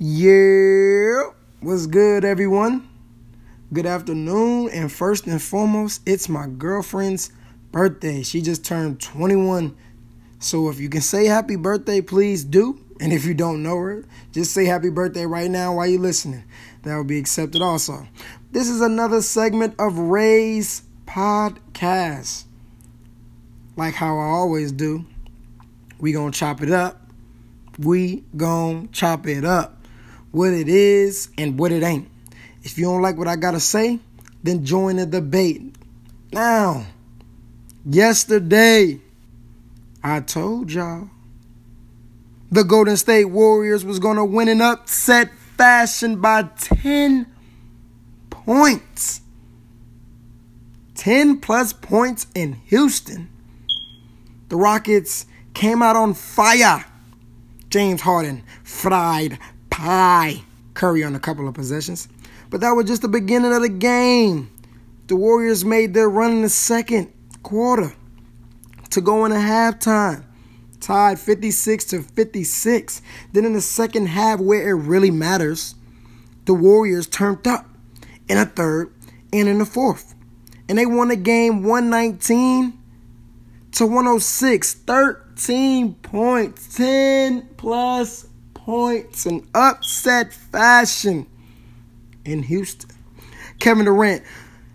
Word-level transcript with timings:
Yeah, 0.00 1.30
what's 1.58 1.86
good, 1.86 2.24
everyone? 2.24 2.88
Good 3.72 3.84
afternoon, 3.84 4.70
and 4.72 4.92
first 4.92 5.26
and 5.26 5.42
foremost, 5.42 6.02
it's 6.06 6.28
my 6.28 6.46
girlfriend's 6.46 7.32
birthday. 7.72 8.22
She 8.22 8.40
just 8.40 8.64
turned 8.64 9.00
21. 9.00 9.76
So 10.38 10.68
if 10.68 10.78
you 10.78 10.88
can 10.88 11.00
say 11.00 11.26
happy 11.26 11.56
birthday, 11.56 12.00
please 12.00 12.44
do. 12.44 12.78
And 13.00 13.12
if 13.12 13.24
you 13.24 13.34
don't 13.34 13.60
know 13.64 13.76
her, 13.76 14.04
just 14.30 14.54
say 14.54 14.66
happy 14.66 14.88
birthday 14.88 15.26
right 15.26 15.50
now 15.50 15.74
while 15.74 15.88
you're 15.88 16.00
listening. 16.00 16.44
That 16.84 16.94
will 16.94 17.02
be 17.02 17.18
accepted 17.18 17.60
also. 17.60 18.06
This 18.52 18.68
is 18.68 18.80
another 18.80 19.20
segment 19.20 19.74
of 19.80 19.98
Rae's 19.98 20.82
podcast. 21.06 22.44
Like 23.76 23.94
how 23.94 24.16
I 24.16 24.26
always 24.26 24.70
do, 24.70 25.06
we 25.98 26.12
gonna 26.12 26.30
chop 26.30 26.62
it 26.62 26.70
up. 26.70 27.10
We 27.80 28.22
gonna 28.36 28.86
chop 28.92 29.26
it 29.26 29.44
up 29.44 29.77
what 30.30 30.52
it 30.52 30.68
is 30.68 31.28
and 31.38 31.58
what 31.58 31.72
it 31.72 31.82
ain't. 31.82 32.08
If 32.62 32.78
you 32.78 32.84
don't 32.84 33.02
like 33.02 33.16
what 33.16 33.28
I 33.28 33.36
gotta 33.36 33.60
say, 33.60 34.00
then 34.42 34.64
join 34.64 34.96
the 34.96 35.06
debate. 35.06 35.74
Now, 36.32 36.86
yesterday, 37.84 39.00
I 40.02 40.20
told 40.20 40.70
y'all 40.72 41.10
the 42.50 42.62
Golden 42.64 42.96
State 42.96 43.26
Warriors 43.26 43.84
was 43.84 43.98
gonna 43.98 44.24
win 44.24 44.48
an 44.48 44.60
upset 44.60 45.30
fashion 45.56 46.20
by 46.20 46.44
10 46.58 47.26
points. 48.30 49.20
10 50.94 51.40
plus 51.40 51.72
points 51.72 52.26
in 52.34 52.54
Houston. 52.66 53.28
The 54.48 54.56
Rockets 54.56 55.26
came 55.54 55.82
out 55.82 55.96
on 55.96 56.14
fire. 56.14 56.84
James 57.70 58.00
Harden 58.00 58.42
fried 58.62 59.38
pie. 59.78 60.42
Curry 60.74 61.04
on 61.04 61.14
a 61.14 61.20
couple 61.20 61.46
of 61.46 61.54
possessions. 61.54 62.08
But 62.50 62.60
that 62.62 62.72
was 62.72 62.86
just 62.86 63.02
the 63.02 63.08
beginning 63.08 63.52
of 63.52 63.62
the 63.62 63.68
game. 63.68 64.50
The 65.06 65.16
Warriors 65.16 65.64
made 65.64 65.94
their 65.94 66.10
run 66.10 66.32
in 66.32 66.42
the 66.42 66.48
second 66.48 67.12
quarter 67.42 67.94
to 68.90 69.00
go 69.00 69.24
into 69.24 69.36
halftime. 69.36 70.24
Tied 70.80 71.18
56 71.18 71.84
to 71.86 72.02
56. 72.02 73.02
Then 73.32 73.44
in 73.44 73.52
the 73.52 73.60
second 73.60 74.06
half, 74.06 74.40
where 74.40 74.68
it 74.68 74.74
really 74.74 75.10
matters, 75.10 75.74
the 76.44 76.54
Warriors 76.54 77.06
turned 77.06 77.46
up 77.46 77.66
in 78.28 78.36
a 78.36 78.46
third 78.46 78.92
and 79.32 79.48
in 79.48 79.58
the 79.58 79.66
fourth. 79.66 80.14
And 80.68 80.76
they 80.76 80.86
won 80.86 81.08
the 81.08 81.16
game 81.16 81.62
119 81.62 82.78
to 83.72 83.86
106. 83.86 84.74
13 84.74 85.94
points. 85.94 86.76
10 86.76 87.48
plus 87.56 88.28
points 88.68 89.24
in 89.24 89.48
upset 89.54 90.30
fashion 90.30 91.26
in 92.26 92.42
Houston. 92.42 92.90
Kevin 93.58 93.86
Durant 93.86 94.22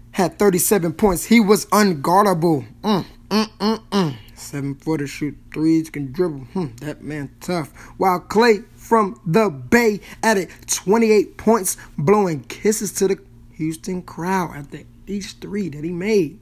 had 0.09 0.39
37 0.39 0.93
points. 0.93 1.25
He 1.25 1.39
was 1.39 1.67
unguardable. 1.67 2.65
Mm, 2.81 3.05
mm, 3.29 3.47
mm, 3.59 3.79
mm. 3.91 4.15
Seven 4.33 4.73
footer 4.73 5.05
shoot 5.05 5.37
threes, 5.53 5.91
can 5.91 6.11
dribble. 6.11 6.39
Hmm, 6.39 6.75
that 6.77 7.03
man 7.03 7.35
tough. 7.39 7.71
While 7.97 8.19
Clay 8.21 8.61
from 8.75 9.21
the 9.27 9.51
Bay 9.51 9.99
added 10.23 10.49
28 10.65 11.37
points, 11.37 11.77
blowing 11.95 12.45
kisses 12.45 12.93
to 12.93 13.07
the 13.07 13.19
Houston 13.51 14.01
crowd 14.01 14.55
after 14.55 14.79
each 15.05 15.33
three 15.33 15.69
that 15.69 15.83
he 15.83 15.91
made. 15.91 16.39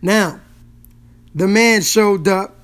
Now, 0.00 0.38
the 1.34 1.48
man 1.48 1.82
showed 1.82 2.28
up 2.28 2.59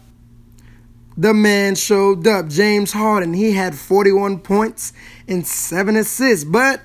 the 1.16 1.32
man 1.32 1.74
showed 1.74 2.26
up. 2.26 2.48
James 2.48 2.92
Harden, 2.92 3.32
he 3.32 3.52
had 3.52 3.74
41 3.74 4.40
points 4.40 4.92
and 5.26 5.46
7 5.46 5.96
assists, 5.96 6.44
but 6.44 6.80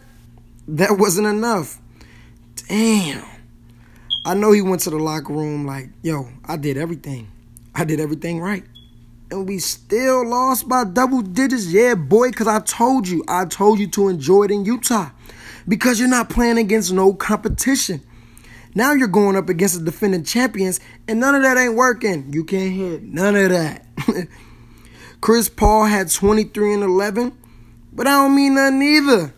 that 0.67 0.97
wasn't 0.97 1.27
enough. 1.27 1.79
Damn. 2.67 3.25
I 4.23 4.35
know 4.35 4.51
he 4.51 4.61
went 4.61 4.81
to 4.81 4.89
the 4.89 4.99
locker 4.99 5.33
room 5.33 5.65
like, 5.65 5.89
yo, 6.01 6.29
I 6.45 6.55
did 6.57 6.77
everything. 6.77 7.27
I 7.73 7.85
did 7.85 7.99
everything 7.99 8.39
right. 8.39 8.63
And 9.31 9.47
we 9.47 9.59
still 9.59 10.27
lost 10.27 10.67
by 10.67 10.83
double 10.83 11.21
digits. 11.21 11.67
Yeah, 11.67 11.95
boy, 11.95 12.29
because 12.29 12.47
I 12.47 12.59
told 12.59 13.07
you. 13.07 13.23
I 13.27 13.45
told 13.45 13.79
you 13.79 13.87
to 13.91 14.09
enjoy 14.09 14.43
it 14.43 14.51
in 14.51 14.65
Utah. 14.65 15.09
Because 15.67 15.99
you're 15.99 16.09
not 16.09 16.29
playing 16.29 16.57
against 16.57 16.91
no 16.91 17.13
competition. 17.13 18.01
Now 18.73 18.93
you're 18.93 19.07
going 19.09 19.35
up 19.35 19.49
against 19.49 19.77
the 19.77 19.83
defending 19.83 20.23
champions, 20.23 20.79
and 21.07 21.19
none 21.19 21.35
of 21.35 21.41
that 21.41 21.57
ain't 21.57 21.75
working. 21.75 22.31
You 22.31 22.45
can't 22.45 22.73
hit 22.73 23.03
none 23.03 23.35
of 23.35 23.49
that. 23.49 23.85
Chris 25.21 25.49
Paul 25.49 25.85
had 25.85 26.09
23 26.09 26.75
and 26.75 26.83
11, 26.83 27.37
but 27.91 28.07
I 28.07 28.11
don't 28.11 28.35
mean 28.35 28.55
nothing 28.55 28.81
either. 28.81 29.33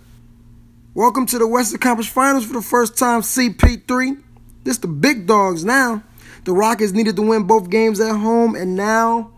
Welcome 0.94 1.26
to 1.26 1.40
the 1.40 1.48
Western 1.48 1.80
Conference 1.80 2.10
Finals 2.10 2.46
for 2.46 2.54
the 2.54 2.62
first 2.62 2.96
time, 2.96 3.22
CP3. 3.22 4.22
This 4.64 4.78
the 4.78 4.88
big 4.88 5.26
dogs 5.26 5.66
now. 5.66 6.04
The 6.44 6.54
Rockets 6.54 6.92
needed 6.92 7.16
to 7.16 7.24
win 7.24 7.44
both 7.44 7.72
games 7.72 8.00
at 8.00 8.16
home, 8.16 8.56
and 8.56 8.76
now 8.76 9.32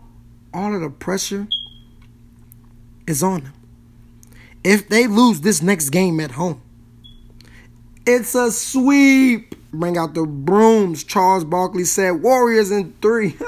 all 0.52 0.74
of 0.74 0.82
the 0.82 0.90
pressure 0.90 1.48
is 3.06 3.22
on 3.22 3.44
them. 3.44 3.52
If 4.62 4.88
they 4.88 5.06
lose 5.06 5.40
this 5.40 5.62
next 5.62 5.90
game 5.90 6.20
at 6.20 6.32
home, 6.32 6.60
it's 8.06 8.34
a 8.34 8.52
sweep. 8.52 9.54
Bring 9.78 9.96
out 9.96 10.14
the 10.14 10.26
brooms. 10.26 11.04
Charles 11.04 11.44
Barkley 11.44 11.84
said, 11.84 12.22
Warriors 12.22 12.70
in 12.70 12.94
three. 13.02 13.36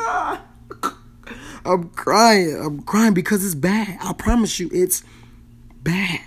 I'm 1.65 1.91
crying. 1.91 2.59
I'm 2.61 2.83
crying 2.83 3.15
because 3.15 3.45
it's 3.45 3.55
bad. 3.55 3.99
I 4.01 4.13
promise 4.13 4.59
you, 4.59 4.71
it's 4.73 5.05
bad. 5.83 6.21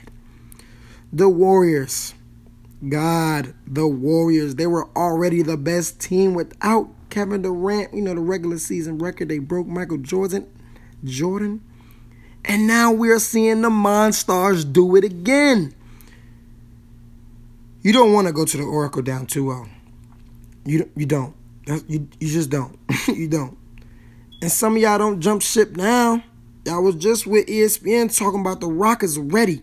The 1.12 1.30
Warriors. 1.30 2.14
God, 2.88 3.54
the 3.68 3.88
Warriors. 3.88 4.56
They 4.56 4.68
were 4.68 4.90
already 4.96 5.42
the 5.42 5.58
best 5.58 6.00
team 6.00 6.34
without 6.34 6.90
Kevin 7.10 7.42
Durant. 7.42 7.94
You 7.94 8.02
know, 8.02 8.14
the 8.14 8.22
regular 8.22 8.58
season 8.58 8.98
record. 8.98 9.30
They 9.30 9.40
broke 9.40 9.68
Michael 9.68 9.98
Jordan. 9.98 10.48
Jordan. 11.04 11.62
And 12.46 12.68
now 12.68 12.92
we're 12.92 13.20
seeing 13.20 13.62
the 13.62 13.70
Monstars 13.70 14.72
do 14.72 14.96
it 14.96 15.04
again. 15.04 15.74
You 17.82 17.94
don't 17.94 18.14
want 18.14 18.28
to 18.28 18.34
go 18.34 18.46
to 18.46 18.58
the 18.58 18.64
Oracle 18.64 19.02
down 19.02 19.26
2 19.26 19.44
0. 19.44 19.70
You, 20.66 20.90
you 20.96 21.06
don't. 21.06 21.36
You, 21.88 22.08
you 22.20 22.28
just 22.28 22.50
don't. 22.50 22.78
you 23.08 23.28
don't. 23.28 23.58
And 24.42 24.52
some 24.52 24.76
of 24.76 24.82
y'all 24.82 24.98
don't 24.98 25.22
jump 25.22 25.42
ship 25.42 25.76
now. 25.76 26.24
Y'all 26.66 26.84
was 26.84 26.96
just 26.96 27.26
with 27.26 27.48
ESPN 27.48 28.16
talking 28.16 28.42
about 28.42 28.60
the 28.60 28.68
Rockets 28.68 29.18
ready. 29.18 29.62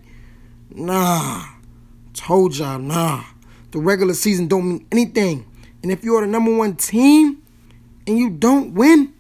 Nah. 0.71 1.45
Told 2.15 2.57
y'all, 2.57 2.79
nah. 2.79 3.25
The 3.71 3.79
regular 3.79 4.15
season 4.15 4.49
don't 4.49 4.69
mean 4.69 4.87
anything. 4.91 5.47
And 5.83 5.93
if 5.93 6.03
you're 6.03 6.21
the 6.21 6.27
number 6.27 6.57
one 6.57 6.77
team 6.77 7.43
and 8.07 8.19
you 8.19 8.31
don't 8.31 8.75
win, 8.75 9.13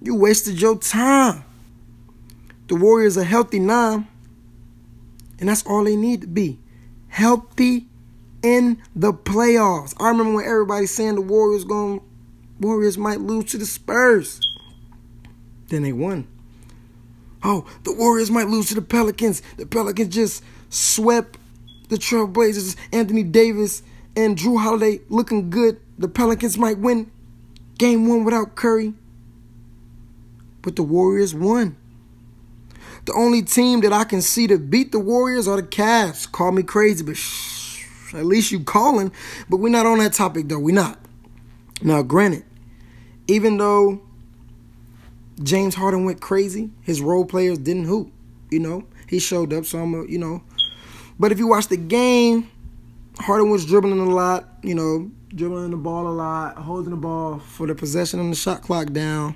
you 0.00 0.14
wasted 0.14 0.60
your 0.60 0.78
time. 0.78 1.44
The 2.68 2.76
Warriors 2.76 3.18
are 3.18 3.24
healthy 3.24 3.58
now. 3.58 4.06
And 5.40 5.48
that's 5.48 5.66
all 5.66 5.84
they 5.84 5.96
need 5.96 6.20
to 6.20 6.26
be. 6.26 6.58
Healthy 7.08 7.88
in 8.44 8.80
the 8.94 9.12
playoffs. 9.12 9.94
I 9.98 10.08
remember 10.08 10.34
when 10.34 10.44
everybody 10.44 10.86
saying 10.86 11.14
the 11.14 11.22
Warriors 11.22 11.64
going 11.64 12.02
Warriors 12.60 12.96
might 12.96 13.20
lose 13.20 13.46
to 13.46 13.58
the 13.58 13.66
Spurs. 13.66 14.40
Then 15.68 15.82
they 15.82 15.92
won. 15.92 16.28
Oh, 17.42 17.66
the 17.82 17.92
Warriors 17.92 18.30
might 18.30 18.46
lose 18.48 18.68
to 18.68 18.74
the 18.74 18.82
Pelicans. 18.82 19.42
The 19.56 19.66
Pelicans 19.66 20.14
just 20.14 20.44
swept 20.68 21.38
the 21.88 21.96
Trailblazers. 21.96 22.76
Anthony 22.92 23.22
Davis 23.22 23.82
and 24.14 24.36
Jrue 24.36 24.60
Holiday 24.60 25.00
looking 25.08 25.50
good. 25.50 25.80
The 25.98 26.08
Pelicans 26.08 26.56
might 26.56 26.78
win 26.78 27.10
game 27.78 28.08
one 28.08 28.24
without 28.24 28.54
Curry. 28.54 28.94
But 30.62 30.76
the 30.76 30.82
Warriors 30.82 31.34
won. 31.34 31.76
The 33.06 33.12
only 33.14 33.42
team 33.42 33.80
that 33.80 33.92
I 33.92 34.04
can 34.04 34.22
see 34.22 34.46
to 34.46 34.58
beat 34.58 34.92
the 34.92 34.98
Warriors 34.98 35.48
are 35.48 35.56
the 35.56 35.62
Cavs. 35.62 36.30
Call 36.30 36.52
me 36.52 36.62
crazy, 36.62 37.04
but 37.04 37.16
shh, 37.16 37.63
at 38.14 38.26
least 38.26 38.52
you 38.52 38.60
calling. 38.64 39.12
But 39.48 39.58
we're 39.58 39.70
not 39.70 39.86
on 39.86 39.98
that 39.98 40.12
topic, 40.12 40.48
though. 40.48 40.58
We're 40.58 40.74
not. 40.74 40.98
Now, 41.82 42.02
granted, 42.02 42.44
even 43.26 43.58
though 43.58 44.00
James 45.42 45.74
Harden 45.74 46.04
went 46.04 46.20
crazy. 46.20 46.70
His 46.82 47.00
role 47.00 47.24
players 47.24 47.58
didn't 47.58 47.86
hoop. 47.86 48.12
You 48.50 48.60
know, 48.60 48.84
he 49.08 49.18
showed 49.18 49.52
up, 49.52 49.64
so 49.64 49.80
I'm 49.80 49.94
a, 49.94 50.04
you 50.06 50.18
know. 50.18 50.42
But 51.18 51.32
if 51.32 51.38
you 51.38 51.48
watch 51.48 51.68
the 51.68 51.76
game, 51.76 52.48
Harden 53.18 53.50
was 53.50 53.66
dribbling 53.66 53.98
a 53.98 54.04
lot, 54.04 54.48
you 54.62 54.74
know, 54.74 55.10
dribbling 55.34 55.70
the 55.70 55.76
ball 55.76 56.06
a 56.06 56.10
lot, 56.10 56.56
holding 56.56 56.90
the 56.90 56.96
ball 56.96 57.38
for 57.38 57.66
the 57.66 57.74
possession 57.74 58.20
and 58.20 58.32
the 58.32 58.36
shot 58.36 58.62
clock 58.62 58.92
down. 58.92 59.34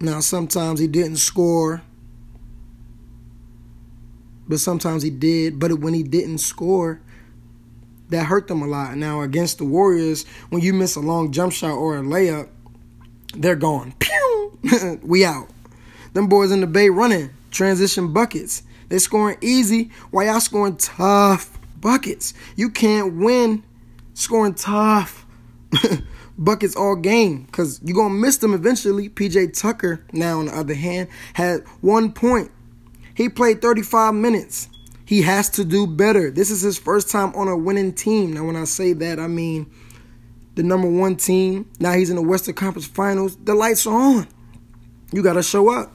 Now, 0.00 0.20
sometimes 0.20 0.80
he 0.80 0.88
didn't 0.88 1.16
score, 1.16 1.82
but 4.48 4.60
sometimes 4.60 5.02
he 5.02 5.10
did. 5.10 5.58
But 5.58 5.78
when 5.78 5.94
he 5.94 6.02
didn't 6.02 6.38
score, 6.38 7.00
that 8.10 8.24
hurt 8.24 8.48
them 8.48 8.62
a 8.62 8.66
lot. 8.66 8.96
Now, 8.96 9.22
against 9.22 9.58
the 9.58 9.64
Warriors, 9.64 10.24
when 10.50 10.62
you 10.62 10.72
miss 10.72 10.96
a 10.96 11.00
long 11.00 11.32
jump 11.32 11.52
shot 11.52 11.74
or 11.74 11.98
a 11.98 12.02
layup, 12.02 12.48
they're 13.34 13.56
gone. 13.56 13.94
Pew! 13.98 14.58
we 15.02 15.24
out. 15.24 15.48
Them 16.12 16.28
boys 16.28 16.52
in 16.52 16.60
the 16.60 16.66
Bay 16.66 16.90
running 16.90 17.30
transition 17.50 18.12
buckets. 18.12 18.62
They're 18.88 18.98
scoring 18.98 19.38
easy 19.40 19.90
while 20.10 20.26
y'all 20.26 20.40
scoring 20.40 20.76
tough 20.76 21.58
buckets. 21.80 22.34
You 22.56 22.70
can't 22.70 23.14
win 23.14 23.62
scoring 24.14 24.54
tough 24.54 25.26
buckets 26.38 26.76
all 26.76 26.96
game 26.96 27.44
because 27.44 27.80
you're 27.82 27.96
going 27.96 28.12
to 28.12 28.18
miss 28.18 28.38
them 28.38 28.54
eventually. 28.54 29.08
PJ 29.08 29.58
Tucker, 29.58 30.04
now 30.12 30.40
on 30.40 30.46
the 30.46 30.56
other 30.56 30.74
hand, 30.74 31.08
had 31.34 31.64
one 31.80 32.12
point. 32.12 32.50
He 33.14 33.28
played 33.28 33.62
35 33.62 34.14
minutes. 34.14 34.68
He 35.06 35.22
has 35.22 35.50
to 35.50 35.64
do 35.64 35.86
better. 35.86 36.30
This 36.30 36.50
is 36.50 36.62
his 36.62 36.78
first 36.78 37.10
time 37.10 37.34
on 37.34 37.48
a 37.48 37.56
winning 37.56 37.92
team. 37.92 38.32
Now, 38.32 38.44
when 38.44 38.56
I 38.56 38.64
say 38.64 38.92
that, 38.94 39.20
I 39.20 39.26
mean 39.26 39.70
the 40.54 40.62
number 40.62 40.88
one 40.88 41.16
team. 41.16 41.70
Now 41.78 41.92
he's 41.92 42.10
in 42.10 42.16
the 42.16 42.22
Western 42.22 42.54
Conference 42.54 42.86
Finals. 42.86 43.36
The 43.36 43.54
lights 43.54 43.86
are 43.86 43.94
on. 43.94 44.28
You 45.12 45.22
got 45.22 45.34
to 45.34 45.42
show 45.42 45.72
up. 45.72 45.92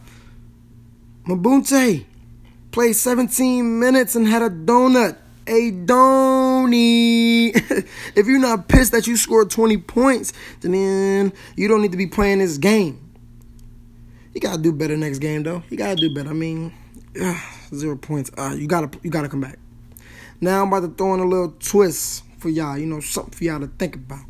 Mbah 1.26 1.72
a 1.72 1.96
Moute 1.96 2.06
played 2.72 2.94
17 2.94 3.80
minutes 3.80 4.16
and 4.16 4.28
had 4.28 4.42
a 4.42 4.50
donut. 4.50 5.18
A 5.48 5.72
donny. 5.72 7.48
if 7.50 8.28
you're 8.28 8.40
not 8.40 8.68
pissed 8.68 8.92
that 8.92 9.08
you 9.08 9.18
scored 9.18 9.50
20 9.50 9.78
points, 9.78 10.32
then 10.62 11.34
you 11.56 11.68
don't 11.68 11.82
need 11.82 11.92
to 11.92 11.98
be 11.98 12.06
playing 12.06 12.40
this 12.40 12.60
game. 12.60 13.10
You 14.34 14.42
gotta 14.42 14.62
do 14.62 14.72
better 14.72 14.96
next 14.96 15.20
game, 15.20 15.42
though. 15.42 15.64
You 15.70 15.78
gotta 15.78 15.96
do 15.96 16.14
better. 16.14 16.30
I 16.30 16.34
mean, 16.34 16.72
zero 17.74 17.96
points. 17.96 18.32
Uh, 18.38 18.56
you 18.58 18.68
gotta 18.68 18.90
you 19.04 19.10
gotta 19.10 19.30
come 19.30 19.42
back. 19.42 19.60
Now 20.42 20.62
I'm 20.62 20.70
about 20.70 20.82
to 20.82 20.94
throw 20.94 21.14
in 21.14 21.20
a 21.20 21.26
little 21.26 21.56
twist 21.60 22.24
for 22.38 22.50
y'all. 22.50 22.78
You 22.78 22.86
know, 22.86 23.00
something 23.00 23.34
for 23.34 23.44
y'all 23.44 23.60
to 23.60 23.68
think 23.68 23.96
about. 23.96 24.26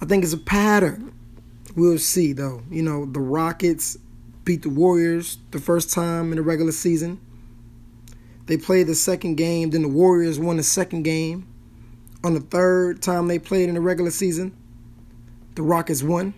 I 0.00 0.06
think 0.06 0.24
it's 0.24 0.32
a 0.32 0.38
pattern. 0.38 1.12
We'll 1.76 1.98
see, 1.98 2.32
though. 2.32 2.62
You 2.70 2.82
know, 2.82 3.04
the 3.04 3.20
Rockets 3.20 3.98
beat 4.44 4.62
the 4.62 4.70
Warriors 4.70 5.38
the 5.50 5.60
first 5.60 5.92
time 5.92 6.32
in 6.32 6.36
the 6.36 6.42
regular 6.42 6.72
season. 6.72 7.20
They 8.46 8.56
played 8.56 8.86
the 8.86 8.94
second 8.94 9.34
game, 9.36 9.70
then 9.70 9.82
the 9.82 9.88
Warriors 9.88 10.38
won 10.38 10.56
the 10.56 10.62
second 10.62 11.02
game. 11.02 11.46
On 12.24 12.34
the 12.34 12.40
third 12.40 13.02
time 13.02 13.28
they 13.28 13.38
played 13.38 13.68
in 13.68 13.74
the 13.74 13.80
regular 13.80 14.10
season, 14.10 14.56
the 15.54 15.62
Rockets 15.62 16.02
won. 16.02 16.32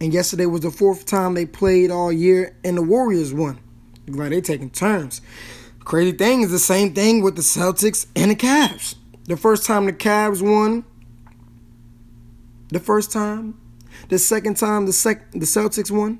And 0.00 0.12
yesterday 0.12 0.46
was 0.46 0.60
the 0.60 0.70
fourth 0.70 1.06
time 1.06 1.34
they 1.34 1.46
played 1.46 1.90
all 1.90 2.12
year, 2.12 2.56
and 2.62 2.76
the 2.76 2.82
Warriors 2.82 3.32
won. 3.32 3.58
Like 4.06 4.30
they're 4.30 4.40
taking 4.40 4.70
turns. 4.70 5.20
Crazy 5.80 6.12
thing 6.12 6.42
is 6.42 6.50
the 6.50 6.58
same 6.58 6.94
thing 6.94 7.22
with 7.22 7.36
the 7.36 7.42
Celtics 7.42 8.06
and 8.14 8.30
the 8.30 8.36
Cavs. 8.36 8.96
The 9.24 9.36
first 9.36 9.64
time 9.64 9.86
the 9.86 9.92
Cavs 9.92 10.42
won, 10.42 10.84
the 12.68 12.80
first 12.80 13.12
time, 13.12 13.58
the 14.08 14.18
second 14.18 14.56
time 14.56 14.86
the 14.86 14.92
sec- 14.92 15.32
the 15.32 15.46
Celtics 15.46 15.90
won, 15.90 16.18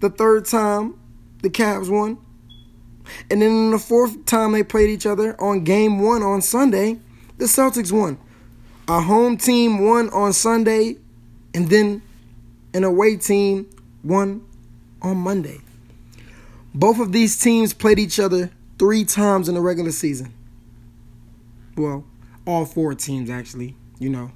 the 0.00 0.10
third 0.10 0.46
time 0.46 0.98
the 1.42 1.50
Cavs 1.50 1.88
won, 1.88 2.18
and 3.30 3.42
then 3.42 3.70
the 3.70 3.78
fourth 3.78 4.24
time 4.26 4.52
they 4.52 4.62
played 4.62 4.90
each 4.90 5.06
other 5.06 5.40
on 5.40 5.64
game 5.64 6.00
one 6.00 6.22
on 6.22 6.42
Sunday, 6.42 6.98
the 7.38 7.44
Celtics 7.44 7.92
won. 7.92 8.18
A 8.88 9.00
home 9.00 9.36
team 9.36 9.84
won 9.84 10.10
on 10.10 10.32
Sunday, 10.32 10.96
and 11.54 11.70
then 11.70 12.02
an 12.74 12.84
away 12.84 13.16
team 13.16 13.66
won 14.02 14.44
on 15.00 15.16
Monday. 15.16 15.60
Both 16.74 16.98
of 16.98 17.12
these 17.12 17.38
teams 17.38 17.72
played 17.72 17.98
each 17.98 18.18
other 18.18 18.50
three 18.78 19.04
times 19.04 19.48
in 19.48 19.54
the 19.54 19.60
regular 19.60 19.92
season. 19.92 20.34
Well, 21.76 22.04
all 22.46 22.66
four 22.66 22.94
teams 22.94 23.30
actually, 23.30 23.76
you 23.98 24.10
know. 24.10 24.32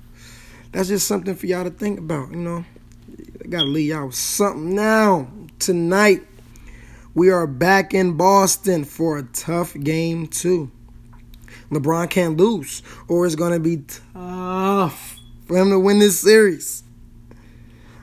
That's 0.73 0.89
just 0.89 1.07
something 1.07 1.35
for 1.35 1.47
y'all 1.47 1.65
to 1.65 1.71
think 1.71 1.99
about, 1.99 2.31
you 2.31 2.37
know. 2.37 2.65
I 3.45 3.49
gotta 3.49 3.67
leave 3.67 3.91
y'all 3.91 4.07
with 4.07 4.15
something 4.15 4.75
now. 4.75 5.29
Tonight, 5.59 6.23
we 7.15 7.31
are 7.31 7.47
back 7.47 7.93
in 7.93 8.17
Boston 8.17 8.85
for 8.85 9.19
a 9.19 9.25
tough 9.25 9.75
game, 9.75 10.29
too. 10.29 10.71
LeBron 11.71 12.09
can't 12.09 12.37
lose, 12.37 12.83
or 13.09 13.27
it's 13.27 13.35
to 13.35 13.59
be 13.59 13.85
tough 14.15 15.19
for 15.47 15.57
him 15.57 15.71
to 15.71 15.79
win 15.79 15.99
this 15.99 16.21
series. 16.21 16.85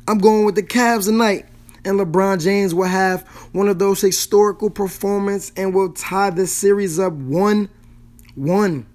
I'm 0.07 0.19
going 0.19 0.45
with 0.45 0.55
the 0.55 0.63
Cavs 0.63 1.05
tonight, 1.05 1.45
and 1.83 1.99
LeBron 1.99 2.41
James 2.41 2.73
will 2.73 2.83
have 2.83 3.27
one 3.53 3.67
of 3.67 3.79
those 3.79 4.01
historical 4.01 4.69
performances 4.69 5.51
and 5.57 5.73
will 5.73 5.93
tie 5.93 6.29
the 6.29 6.47
series 6.47 6.99
up 6.99 7.13
1 7.13 7.69
1. 8.35 8.85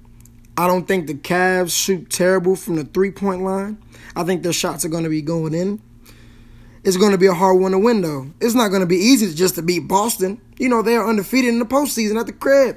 I 0.56 0.66
don't 0.66 0.86
think 0.86 1.06
the 1.06 1.14
Cavs 1.14 1.72
shoot 1.72 2.10
terrible 2.10 2.54
from 2.54 2.76
the 2.76 2.84
three 2.84 3.10
point 3.10 3.42
line. 3.42 3.78
I 4.14 4.24
think 4.24 4.42
their 4.42 4.52
shots 4.52 4.84
are 4.84 4.88
going 4.88 5.04
to 5.04 5.10
be 5.10 5.22
going 5.22 5.54
in 5.54 5.80
it's 6.82 6.96
going 6.96 7.12
to 7.12 7.18
be 7.18 7.26
a 7.26 7.34
hard 7.34 7.60
one 7.60 7.72
to 7.72 7.78
win, 7.78 8.00
though. 8.00 8.30
It's 8.40 8.54
not 8.54 8.68
going 8.68 8.80
to 8.80 8.86
be 8.86 8.96
easy 8.96 9.32
just 9.34 9.56
to 9.56 9.62
beat 9.62 9.80
Boston. 9.80 10.40
You 10.58 10.68
know, 10.68 10.82
they 10.82 10.96
are 10.96 11.06
undefeated 11.06 11.50
in 11.50 11.58
the 11.58 11.66
postseason 11.66 12.18
at 12.18 12.26
the 12.26 12.32
crib. 12.32 12.76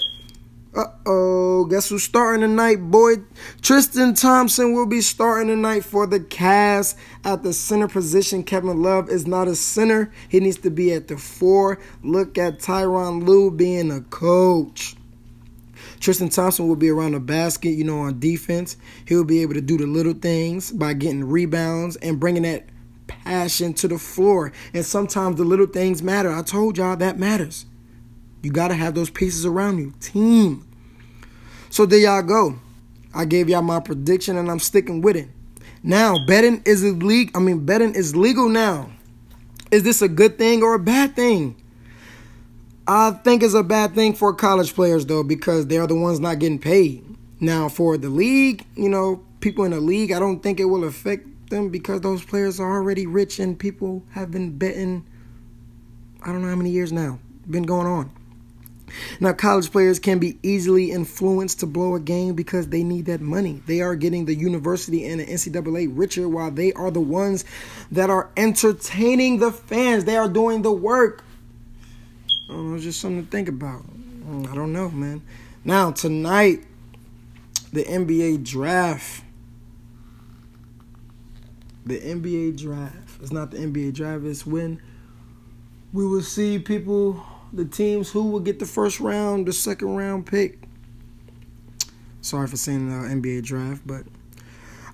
Uh 0.75 0.85
oh, 1.05 1.65
guess 1.65 1.89
who's 1.89 2.01
starting 2.01 2.41
tonight, 2.41 2.77
boy? 2.77 3.17
Tristan 3.61 4.15
Thompson 4.15 4.73
will 4.73 4.87
be 4.87 5.01
starting 5.01 5.47
tonight 5.47 5.85
for 5.85 6.07
the 6.07 6.19
Cavs 6.19 6.95
at 7.23 7.43
the 7.43 7.53
center 7.53 7.87
position. 7.87 8.41
Kevin 8.41 8.81
Love 8.81 9.07
is 9.07 9.27
not 9.27 9.47
a 9.47 9.55
center, 9.55 10.11
he 10.29 10.39
needs 10.39 10.57
to 10.57 10.71
be 10.71 10.91
at 10.91 11.09
the 11.09 11.17
four. 11.17 11.79
Look 12.01 12.39
at 12.39 12.57
Tyronn 12.57 13.23
Lue 13.23 13.51
being 13.51 13.91
a 13.91 14.01
coach. 14.01 14.95
Tristan 15.99 16.29
Thompson 16.29 16.67
will 16.67 16.75
be 16.75 16.89
around 16.89 17.11
the 17.11 17.19
basket, 17.19 17.69
you 17.69 17.83
know, 17.83 17.99
on 17.99 18.19
defense. 18.19 18.75
He'll 19.05 19.23
be 19.23 19.43
able 19.43 19.53
to 19.53 19.61
do 19.61 19.77
the 19.77 19.85
little 19.85 20.13
things 20.13 20.71
by 20.71 20.93
getting 20.93 21.23
rebounds 21.23 21.97
and 21.97 22.19
bringing 22.19 22.43
that 22.43 22.65
passion 23.05 23.73
to 23.75 23.87
the 23.87 23.99
floor. 23.99 24.51
And 24.73 24.83
sometimes 24.83 25.37
the 25.37 25.43
little 25.43 25.67
things 25.67 26.01
matter. 26.01 26.31
I 26.31 26.41
told 26.41 26.79
y'all 26.79 26.95
that 26.97 27.19
matters. 27.19 27.67
You 28.43 28.51
got 28.51 28.67
to 28.67 28.75
have 28.75 28.93
those 28.93 29.09
pieces 29.09 29.45
around 29.45 29.79
you. 29.79 29.93
Team. 29.99 30.67
So 31.69 31.85
there 31.85 31.99
y'all 31.99 32.21
go. 32.21 32.59
I 33.13 33.25
gave 33.25 33.49
y'all 33.49 33.61
my 33.61 33.79
prediction 33.79 34.37
and 34.37 34.51
I'm 34.51 34.59
sticking 34.59 35.01
with 35.01 35.15
it. 35.15 35.29
Now, 35.81 36.23
betting 36.25 36.61
is 36.65 36.83
illegal. 36.83 37.31
I 37.35 37.43
mean, 37.43 37.65
betting 37.65 37.95
is 37.95 38.15
legal 38.15 38.49
now. 38.49 38.91
Is 39.71 39.83
this 39.83 40.01
a 40.01 40.07
good 40.07 40.37
thing 40.37 40.61
or 40.61 40.75
a 40.75 40.79
bad 40.79 41.15
thing? 41.15 41.55
I 42.85 43.11
think 43.11 43.41
it's 43.41 43.53
a 43.53 43.63
bad 43.63 43.95
thing 43.95 44.13
for 44.13 44.33
college 44.33 44.75
players 44.75 45.05
though 45.05 45.23
because 45.23 45.67
they're 45.67 45.87
the 45.87 45.95
ones 45.95 46.19
not 46.19 46.39
getting 46.39 46.59
paid. 46.59 47.03
Now, 47.39 47.69
for 47.69 47.97
the 47.97 48.09
league, 48.09 48.65
you 48.75 48.89
know, 48.89 49.23
people 49.39 49.63
in 49.63 49.71
the 49.71 49.79
league, 49.79 50.11
I 50.11 50.19
don't 50.19 50.43
think 50.43 50.59
it 50.59 50.65
will 50.65 50.83
affect 50.83 51.49
them 51.49 51.69
because 51.69 52.01
those 52.01 52.23
players 52.23 52.59
are 52.59 52.71
already 52.71 53.07
rich 53.07 53.39
and 53.39 53.57
people 53.57 54.03
have 54.11 54.31
been 54.31 54.57
betting 54.57 55.05
I 56.25 56.27
don't 56.27 56.41
know 56.41 56.47
how 56.47 56.55
many 56.55 56.69
years 56.69 56.93
now 56.93 57.19
been 57.49 57.63
going 57.63 57.85
on. 57.85 58.09
Now, 59.19 59.33
college 59.33 59.71
players 59.71 59.99
can 59.99 60.19
be 60.19 60.37
easily 60.43 60.91
influenced 60.91 61.59
to 61.61 61.65
blow 61.65 61.95
a 61.95 61.99
game 61.99 62.35
because 62.35 62.67
they 62.67 62.83
need 62.83 63.05
that 63.05 63.21
money. 63.21 63.61
They 63.65 63.81
are 63.81 63.95
getting 63.95 64.25
the 64.25 64.35
university 64.35 65.05
and 65.05 65.19
the 65.19 65.25
NCAA 65.25 65.91
richer 65.91 66.27
while 66.27 66.51
they 66.51 66.73
are 66.73 66.91
the 66.91 67.01
ones 67.01 67.45
that 67.91 68.09
are 68.09 68.29
entertaining 68.37 69.39
the 69.39 69.51
fans. 69.51 70.05
They 70.05 70.17
are 70.17 70.29
doing 70.29 70.61
the 70.61 70.71
work. 70.71 71.23
Oh, 72.49 72.75
it's 72.75 72.83
just 72.83 72.99
something 72.99 73.25
to 73.25 73.31
think 73.31 73.49
about. 73.49 73.83
Mm, 74.25 74.51
I 74.51 74.55
don't 74.55 74.73
know, 74.73 74.89
man. 74.89 75.21
Now, 75.65 75.91
tonight, 75.91 76.63
the 77.71 77.83
NBA 77.83 78.43
draft 78.43 79.23
the 81.85 81.99
NBA 81.99 82.57
draft. 82.57 83.21
It's 83.21 83.31
not 83.31 83.51
the 83.51 83.57
NBA 83.57 83.93
draft, 83.93 84.23
it's 84.23 84.45
when 84.45 84.81
we 85.91 86.05
will 86.05 86.21
see 86.21 86.59
people, 86.59 87.23
the 87.53 87.65
teams 87.65 88.11
who 88.11 88.23
will 88.23 88.39
get 88.39 88.59
the 88.59 88.65
first 88.65 88.99
round, 88.99 89.47
the 89.47 89.53
second 89.53 89.95
round 89.95 90.25
pick. 90.25 90.59
Sorry 92.21 92.47
for 92.47 92.57
saying 92.57 92.89
the 92.89 93.07
NBA 93.07 93.43
draft, 93.43 93.83
but 93.85 94.03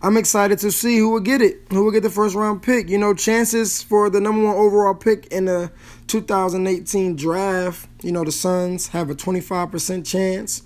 I'm 0.02 0.18
excited 0.18 0.60
to 0.60 0.72
see 0.72 0.98
who 0.98 1.12
will 1.12 1.20
get 1.20 1.42
it, 1.42 1.62
who 1.72 1.84
will 1.84 1.92
get 1.92 2.04
the 2.04 2.10
first 2.10 2.36
round 2.36 2.62
pick. 2.62 2.90
You 2.90 2.98
know, 2.98 3.14
chances 3.14 3.84
for 3.84 4.10
the 4.10 4.20
number 4.20 4.46
one 4.46 4.56
overall 4.56 4.96
pick 4.96 5.28
in 5.28 5.46
the 5.46 5.72
2018 6.08 7.16
draft, 7.16 7.88
you 8.02 8.12
know, 8.12 8.24
the 8.24 8.32
Suns 8.32 8.88
have 8.90 9.10
a 9.10 9.16
25% 9.16 10.06
chance. 10.06 10.64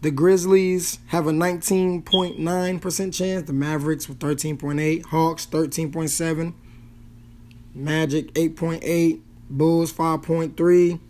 The 0.00 0.10
Grizzlies 0.10 0.98
have 1.06 1.26
a 1.26 1.32
19.9% 1.32 3.14
chance. 3.14 3.46
The 3.46 3.52
Mavericks 3.52 4.08
with 4.08 4.18
13.8. 4.20 5.06
Hawks 5.06 5.46
13.7. 5.46 6.54
Magic 7.74 8.32
8.8. 8.34 9.20
Bulls 9.50 9.92
5.3. 9.92 11.00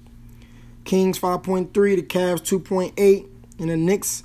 Kings 0.88 1.18
5.3. 1.18 1.72
The 1.72 2.02
Cavs 2.02 2.40
2.8. 2.40 3.28
And 3.58 3.68
the 3.68 3.76
Knicks 3.76 4.24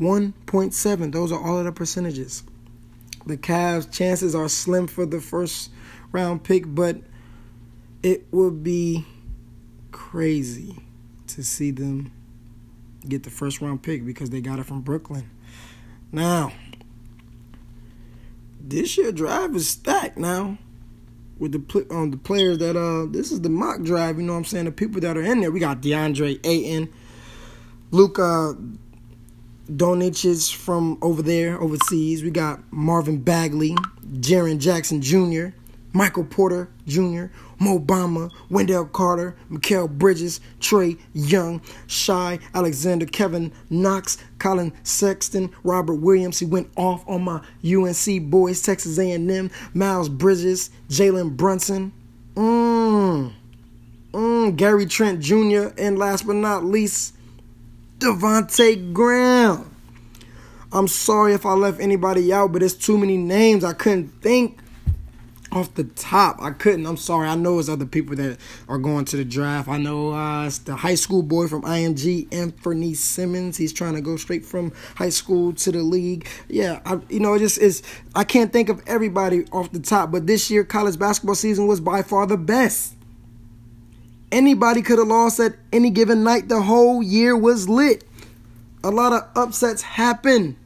1.7. 0.00 1.12
Those 1.12 1.32
are 1.32 1.42
all 1.42 1.58
of 1.58 1.64
the 1.64 1.72
percentages. 1.72 2.44
The 3.26 3.36
Cavs' 3.36 3.90
chances 3.90 4.32
are 4.32 4.48
slim 4.48 4.86
for 4.86 5.04
the 5.04 5.20
first 5.20 5.70
round 6.12 6.44
pick, 6.44 6.62
but 6.64 6.98
it 8.04 8.28
would 8.30 8.62
be 8.62 9.04
crazy 9.90 10.76
to 11.26 11.42
see 11.42 11.72
them 11.72 12.12
get 13.08 13.24
the 13.24 13.30
first 13.30 13.60
round 13.60 13.82
pick 13.82 14.06
because 14.06 14.30
they 14.30 14.40
got 14.40 14.60
it 14.60 14.66
from 14.66 14.82
Brooklyn. 14.82 15.28
Now, 16.12 16.52
this 18.60 18.96
year 18.96 19.10
drive 19.10 19.56
is 19.56 19.68
stacked 19.68 20.18
now. 20.18 20.58
With 21.38 21.52
the 21.52 21.86
um, 21.94 22.10
the 22.10 22.16
players 22.16 22.58
that 22.58 22.76
uh 22.76 23.06
this 23.10 23.30
is 23.30 23.42
the 23.42 23.50
mock 23.50 23.82
drive. 23.82 24.16
You 24.18 24.24
know 24.24 24.32
what 24.32 24.38
I'm 24.38 24.44
saying? 24.44 24.64
The 24.64 24.72
people 24.72 25.00
that 25.02 25.16
are 25.16 25.22
in 25.22 25.40
there. 25.40 25.50
We 25.50 25.60
got 25.60 25.82
DeAndre 25.82 26.40
Ayton, 26.44 26.92
Luka 27.90 28.56
Doncic 29.70 30.54
from 30.54 30.98
over 31.02 31.22
there 31.22 31.60
overseas. 31.60 32.22
We 32.22 32.30
got 32.30 32.60
Marvin 32.72 33.18
Bagley, 33.18 33.74
Jaren 34.12 34.58
Jackson 34.58 35.02
Jr., 35.02 35.48
Michael 35.96 36.24
Porter 36.24 36.68
Jr., 36.86 37.26
Mo 37.58 37.78
Bamba, 37.78 38.30
Wendell 38.50 38.84
Carter, 38.84 39.34
Mikal 39.50 39.88
Bridges, 39.88 40.40
Trae 40.60 40.98
Young, 41.14 41.62
Shai 41.86 42.38
Alexander, 42.54 43.06
Kevin 43.06 43.50
Knox, 43.70 44.18
Collin 44.38 44.74
Sexton, 44.82 45.50
Robert 45.64 45.94
Williams. 45.94 46.38
He 46.38 46.44
went 46.44 46.68
off 46.76 47.02
on 47.08 47.22
my 47.22 47.40
UNC 47.64 48.30
boys, 48.30 48.60
Texas 48.60 48.98
A&M, 48.98 49.50
Miles 49.72 50.10
Bridges, 50.10 50.68
Jalen 50.90 51.34
Brunson, 51.34 51.92
mm, 52.34 53.32
mm, 54.12 54.56
Gary 54.56 54.84
Trent 54.84 55.20
Jr., 55.20 55.68
and 55.78 55.98
last 55.98 56.26
but 56.26 56.36
not 56.36 56.62
least, 56.62 57.14
Devonte 58.00 58.92
Graham. 58.92 59.74
I'm 60.72 60.88
sorry 60.88 61.32
if 61.32 61.46
I 61.46 61.54
left 61.54 61.80
anybody 61.80 62.34
out, 62.34 62.52
but 62.52 62.62
it's 62.62 62.74
too 62.74 62.98
many 62.98 63.16
names. 63.16 63.64
I 63.64 63.72
couldn't 63.72 64.08
think 64.20 64.58
off 65.56 65.74
the 65.74 65.84
top. 65.84 66.36
I 66.40 66.50
couldn't. 66.50 66.86
I'm 66.86 66.96
sorry. 66.96 67.28
I 67.28 67.34
know 67.34 67.58
it's 67.58 67.68
other 67.68 67.86
people 67.86 68.14
that 68.16 68.38
are 68.68 68.78
going 68.78 69.04
to 69.06 69.16
the 69.16 69.24
draft. 69.24 69.68
I 69.68 69.78
know 69.78 70.12
uh, 70.12 70.46
it's 70.46 70.58
the 70.58 70.76
high 70.76 70.94
school 70.94 71.22
boy 71.22 71.48
from 71.48 71.62
IMG, 71.62 72.28
Anfernee 72.28 72.94
Simons. 72.94 73.56
He's 73.56 73.72
trying 73.72 73.94
to 73.94 74.00
go 74.00 74.16
straight 74.16 74.44
from 74.44 74.72
high 74.96 75.08
school 75.08 75.52
to 75.54 75.72
the 75.72 75.82
league. 75.82 76.28
Yeah, 76.48 76.80
I, 76.84 77.00
you 77.08 77.20
know, 77.20 77.34
it 77.34 77.40
just 77.40 77.58
is. 77.58 77.82
I 78.14 78.24
can't 78.24 78.52
think 78.52 78.68
of 78.68 78.82
everybody 78.86 79.44
off 79.52 79.72
the 79.72 79.80
top, 79.80 80.12
but 80.12 80.26
this 80.26 80.50
year 80.50 80.64
college 80.64 80.98
basketball 80.98 81.34
season 81.34 81.66
was 81.66 81.80
by 81.80 82.02
far 82.02 82.26
the 82.26 82.36
best. 82.36 82.94
Anybody 84.32 84.82
could 84.82 84.98
have 84.98 85.08
lost 85.08 85.38
at 85.40 85.56
any 85.72 85.90
given 85.90 86.24
night. 86.24 86.48
The 86.48 86.62
whole 86.62 87.02
year 87.02 87.36
was 87.36 87.68
lit. 87.68 88.04
A 88.82 88.90
lot 88.90 89.12
of 89.12 89.28
upsets 89.36 89.82
happened. 89.82 90.56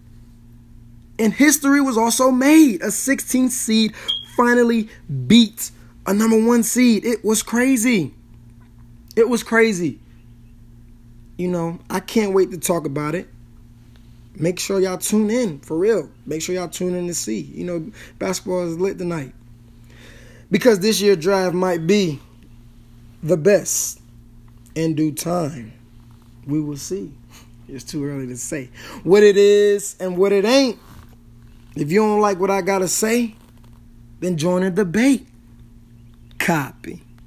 And 1.19 1.35
history 1.35 1.83
was 1.83 1.99
also 1.99 2.31
made. 2.31 2.81
A 2.81 2.87
16th 2.87 3.51
seed 3.51 3.95
finally 4.41 4.89
beat 5.27 5.71
a 6.07 6.15
number 6.15 6.43
one 6.43 6.63
seed. 6.63 7.05
It 7.05 7.23
was 7.23 7.43
crazy. 7.43 8.15
It 9.15 9.29
was 9.29 9.43
crazy. 9.43 9.99
You 11.37 11.49
know, 11.49 11.79
I 11.91 12.01
can't 12.01 12.33
wait 12.33 12.51
to 12.53 12.59
talk 12.59 12.87
about 12.87 13.15
it. 13.15 13.29
Make 14.35 14.59
sure 14.59 14.81
y'all 14.81 14.97
tune 14.97 15.29
in 15.29 15.61
for 15.61 15.77
real. 15.77 16.09
Make 16.25 16.41
sure 16.41 16.55
y'all 16.55 16.69
tune 16.69 16.95
in 16.95 17.07
to 17.09 17.13
see. 17.13 17.41
You 17.41 17.65
know, 17.65 17.93
basketball 18.19 18.67
is 18.67 18.79
lit 18.79 18.97
tonight. 18.97 19.35
Because 20.51 20.81
this 20.81 21.03
year 21.03 21.17
drive 21.17 21.53
might 21.53 21.87
be 21.87 22.19
the 23.23 23.37
best 23.37 24.01
in 24.75 24.95
due 24.95 25.13
time. 25.13 25.75
We 26.47 26.63
will 26.63 26.79
see. 26.79 27.13
It's 27.69 27.85
too 27.85 28.07
early 28.07 28.27
to 28.29 28.39
say 28.39 28.71
what 29.05 29.23
it 29.23 29.37
is 29.37 29.97
and 30.01 30.17
what 30.17 30.33
it 30.33 30.47
ain't. 30.47 30.79
If 31.77 31.93
you 31.93 32.01
don't 32.01 32.21
like 32.21 32.41
what 32.41 32.51
I 32.51 32.63
got 32.63 32.79
to 32.79 32.89
say, 32.89 33.35
then 34.21 34.37
join 34.37 34.63
a 34.63 34.71
debate. 34.71 35.27
Copy. 36.39 37.03